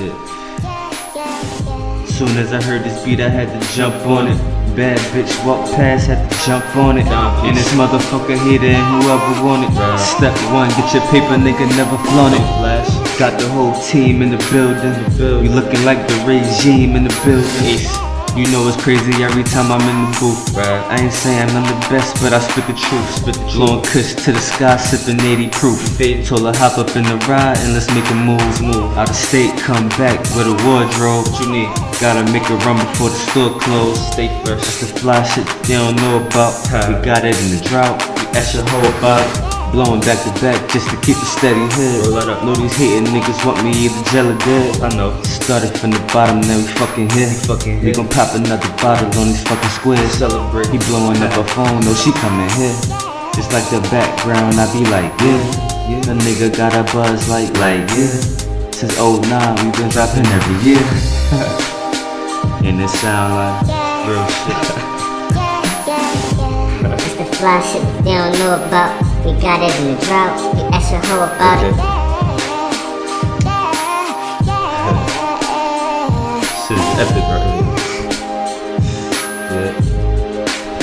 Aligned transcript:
Shit. 0.00 0.16
Soon 2.08 2.32
as 2.40 2.54
I 2.54 2.62
heard 2.62 2.84
this 2.84 3.04
beat, 3.04 3.20
I 3.20 3.28
had 3.28 3.52
to 3.52 3.76
jump 3.76 3.94
on 4.06 4.28
it. 4.28 4.38
Bad 4.74 4.98
bitch 5.12 5.28
walk 5.44 5.70
past, 5.76 6.06
had 6.06 6.24
to 6.24 6.36
jump 6.46 6.64
on 6.76 6.96
it. 6.96 7.04
And 7.04 7.54
this 7.54 7.68
motherfucker 7.74 8.38
hater 8.48 8.64
and 8.64 9.02
whoever 9.02 9.44
want 9.44 9.68
it. 9.68 9.98
Step 9.98 10.32
one, 10.54 10.70
get 10.70 10.94
your 10.94 11.04
paper, 11.12 11.36
nigga, 11.36 11.68
never 11.76 11.98
flaunt 12.08 12.34
it. 12.34 12.40
Flash. 12.56 13.18
Got 13.18 13.38
the 13.38 13.46
whole 13.50 13.78
team 13.90 14.22
in 14.22 14.30
the 14.30 14.38
building. 14.50 14.94
building. 15.18 15.42
We 15.42 15.54
looking 15.54 15.84
like 15.84 16.08
the 16.08 16.16
regime 16.24 16.96
in 16.96 17.04
the 17.04 17.14
building. 17.22 18.09
You 18.38 18.46
know 18.52 18.62
it's 18.68 18.80
crazy 18.80 19.24
every 19.24 19.42
time 19.42 19.72
I'm 19.72 19.82
in 19.90 19.98
the 20.06 20.18
booth. 20.20 20.54
Right. 20.54 20.80
I 20.86 21.02
ain't 21.02 21.12
saying 21.12 21.50
I'm 21.50 21.66
the 21.66 21.78
best, 21.90 22.14
but 22.22 22.32
I 22.32 22.38
spit 22.38 22.66
the 22.66 22.78
truth. 22.78 23.08
Spit 23.10 23.34
the 23.34 23.40
truth. 23.50 23.54
Blowing 23.54 23.82
kush 23.82 24.14
to 24.24 24.32
the 24.32 24.38
sky, 24.38 24.76
sipping 24.76 25.20
80 25.20 25.50
proof. 25.50 25.78
Faded. 25.98 26.26
Told 26.26 26.46
her 26.46 26.54
hop 26.54 26.78
up 26.78 26.94
in 26.94 27.02
the 27.02 27.18
ride 27.26 27.58
and 27.58 27.74
let's 27.74 27.90
make 27.90 28.06
a 28.10 28.14
move. 28.14 28.40
Move. 28.62 28.96
Out 28.96 29.10
of 29.10 29.16
state, 29.16 29.58
come 29.58 29.88
back 29.98 30.20
with 30.38 30.46
a 30.46 30.56
wardrobe. 30.62 31.26
What 31.26 31.40
you 31.42 31.50
need? 31.50 31.70
Gotta 31.98 32.22
make 32.30 32.48
a 32.48 32.56
run 32.62 32.78
before 32.78 33.10
the 33.10 33.20
store 33.34 33.58
closed. 33.58 34.00
Stay 34.12 34.28
fresh. 34.46 34.62
That's 34.62 34.80
the 34.80 34.86
fly 35.00 35.22
shit 35.26 35.46
they 35.66 35.74
don't 35.74 35.96
know 35.96 36.22
about. 36.22 36.54
We 36.86 36.94
got 37.04 37.26
it 37.26 37.34
in 37.34 37.58
the 37.58 37.60
drought. 37.66 37.98
We 38.14 38.30
your 38.54 38.62
whole 38.70 38.86
about 38.98 39.26
it. 39.26 39.49
Blowing 39.70 40.00
back 40.02 40.18
to 40.26 40.32
back 40.42 40.58
just 40.68 40.90
to 40.90 40.96
keep 40.98 41.14
a 41.14 41.28
steady 41.30 41.62
head. 41.78 42.02
Roll 42.02 42.18
that 42.18 42.26
up. 42.26 42.42
Know 42.42 42.58
these 42.58 42.74
hating 42.74 43.06
niggas 43.06 43.38
want 43.46 43.62
me 43.62 43.70
either 43.86 44.02
jail 44.10 44.26
or 44.26 44.38
dead. 44.42 44.82
I 44.82 44.90
know. 44.98 45.14
Started 45.22 45.70
from 45.78 45.94
the 45.94 46.02
bottom, 46.10 46.42
now 46.42 46.58
we 46.58 46.66
fucking 46.74 47.08
here. 47.14 47.30
fucking 47.46 47.78
We 47.78 47.94
here. 47.94 47.94
gon' 47.94 48.08
pop 48.10 48.34
another 48.34 48.66
bottle 48.82 49.06
on 49.22 49.30
these 49.30 49.42
fucking 49.46 49.70
squares. 49.70 50.10
Celebrate. 50.18 50.66
He 50.74 50.78
blowing 50.90 51.22
up 51.22 51.30
her 51.38 51.46
phone, 51.54 51.78
no, 51.86 51.94
she 51.94 52.10
coming 52.18 52.50
here. 52.58 52.74
Just 53.30 53.54
like 53.54 53.62
the 53.70 53.78
background, 53.94 54.58
I 54.58 54.66
be 54.74 54.82
like, 54.90 55.14
yeah. 55.22 55.38
Yeah. 55.86 56.02
The 56.02 56.18
nigga 56.18 56.50
got 56.50 56.74
a 56.74 56.82
buzz 56.90 57.30
like, 57.30 57.54
like, 57.62 57.86
yeah. 57.94 58.10
Since 58.74 58.98
09, 58.98 59.22
we 59.22 59.70
been 59.78 59.86
dropping 59.94 60.26
every 60.26 60.58
year. 60.66 60.82
and 62.66 62.74
it 62.82 62.90
sound 62.90 63.38
like 63.38 63.70
real 64.02 64.26
shit. 64.34 64.58
It's 66.90 67.14
the 67.14 67.24
fly 67.38 67.62
shit 67.62 67.86
they 68.02 68.18
don't 68.18 68.34
know 68.34 68.58
about. 68.66 69.09
We 69.24 69.32
got 69.38 69.60
it 69.62 69.68
in 69.80 69.94
the 69.94 70.00
drought. 70.06 70.32
We 70.54 70.62
extra 70.72 70.98
hoe 71.06 71.28
about 71.28 71.60
it. 71.60 71.74
Shit 76.64 76.78
is 76.80 76.90
epic 76.96 77.24
right 77.28 77.44
here. 77.52 77.68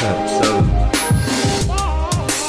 Yeah. 0.00 0.14
So, 0.40 0.48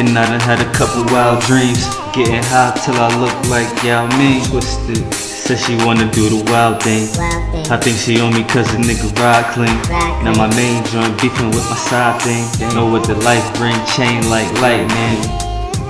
And 0.00 0.16
I 0.18 0.24
done 0.24 0.40
had 0.40 0.60
a 0.60 0.72
couple 0.72 1.04
wild 1.12 1.42
dreams. 1.42 1.84
Getting 2.14 2.42
high 2.44 2.72
till 2.82 2.96
I 2.96 3.12
look 3.20 3.36
like 3.50 3.68
Yao 3.84 4.06
Ming. 4.16 4.42
twisted. 4.48 5.12
Said 5.12 5.58
she 5.58 5.76
wanna 5.84 6.10
do 6.10 6.30
the 6.30 6.50
wild 6.50 6.82
thing. 6.82 7.06
Wild 7.18 7.52
thing. 7.52 7.70
I 7.70 7.76
think 7.76 7.98
she 7.98 8.18
on 8.20 8.32
me 8.32 8.44
cause 8.44 8.72
the 8.72 8.78
nigga 8.78 9.12
ride 9.20 9.44
clean. 9.52 9.76
Ride 9.92 10.24
Now 10.24 10.32
my 10.38 10.48
main 10.56 10.82
joint 10.86 11.20
beefing 11.20 11.50
with 11.50 11.68
my 11.68 11.76
side 11.76 12.22
thing. 12.22 12.48
Know 12.74 12.86
what 12.90 13.04
the 13.04 13.14
life 13.16 13.44
bring, 13.58 13.76
chain 13.84 14.30
like 14.30 14.50
lightning. 14.62 15.45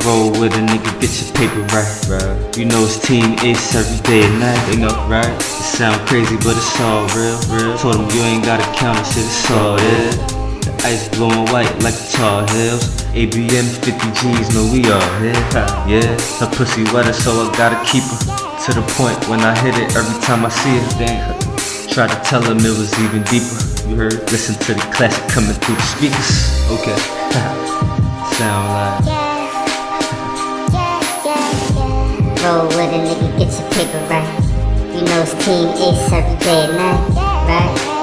Roll 0.07 0.31
with 0.39 0.55
a 0.55 0.63
nigga, 0.63 0.87
get 1.03 1.11
your 1.19 1.35
paper 1.35 1.67
right. 1.75 1.91
Right. 2.07 2.57
You 2.57 2.65
know 2.65 2.87
it's 2.87 2.95
Team 3.03 3.35
Ace 3.43 3.75
every 3.75 3.99
day 4.07 4.23
and 4.23 4.39
night. 4.39 4.55
They 4.71 4.79
know, 4.79 4.95
right? 5.11 5.27
It 5.27 5.67
sound 5.67 5.99
crazy, 6.07 6.37
but 6.47 6.55
it's 6.55 6.79
all 6.79 7.11
real. 7.11 7.35
real. 7.51 7.77
Told 7.77 7.97
him 7.99 8.07
you 8.15 8.23
ain't 8.23 8.45
gotta 8.45 8.63
count 8.79 9.03
it, 9.03 9.07
shit, 9.11 9.27
it's 9.27 9.51
all 9.51 9.75
there. 9.75 10.13
The 10.63 10.71
ice 10.87 11.09
blowing 11.11 11.51
white 11.51 11.75
like 11.83 11.99
the 11.99 12.07
tall 12.15 12.47
hills. 12.55 12.87
ABM 13.19 13.67
50 13.83 13.99
G's, 14.15 14.55
know 14.55 14.71
we 14.71 14.87
all 14.87 15.03
here. 15.19 15.35
Yeah, 15.91 16.07
her 16.39 16.47
pussy 16.55 16.85
wetter, 16.95 17.13
so 17.13 17.43
I 17.43 17.51
gotta 17.59 17.83
keep 17.83 18.07
her. 18.07 18.47
To 18.63 18.79
the 18.79 18.87
point 18.95 19.19
when 19.27 19.41
I 19.41 19.59
hit 19.59 19.75
it 19.75 19.91
every 19.99 20.23
time 20.23 20.47
I 20.47 20.51
see 20.51 20.79
her. 20.79 21.03
Damn. 21.03 21.35
Try 21.91 22.07
to 22.07 22.21
tell 22.23 22.43
him 22.43 22.59
it 22.59 22.79
was 22.79 22.95
even 23.03 23.27
deeper. 23.27 23.59
You 23.91 23.97
heard? 23.97 24.23
Listen 24.31 24.55
to 24.55 24.75
the 24.75 24.87
classic 24.95 25.27
coming 25.35 25.55
through 25.59 25.75
the 25.75 25.83
speakers. 25.83 26.55
Okay. 26.71 26.95
Sound 28.39 29.05
like. 29.05 29.16
Roll 32.47 32.69
with 32.69 32.79
a 32.79 33.01
nigga, 33.03 33.39
get 33.39 33.59
your 33.59 33.71
paper 33.73 33.99
right. 34.09 34.41
You 34.95 35.03
know 35.03 35.23
it's 35.23 35.33
Team 35.45 35.67
Ace 35.83 36.13
every 36.13 36.39
day 36.39 36.67
and 36.67 36.77
night, 36.77 37.09
right? 37.49 37.96